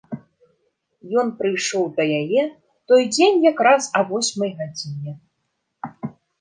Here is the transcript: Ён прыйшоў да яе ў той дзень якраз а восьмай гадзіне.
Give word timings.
Ён 1.21 1.27
прыйшоў 1.41 1.85
да 1.99 2.03
яе 2.21 2.41
ў 2.45 2.49
той 2.93 3.03
дзень 3.13 3.39
якраз 3.51 3.83
а 3.97 4.05
восьмай 4.15 4.51
гадзіне. 4.65 5.11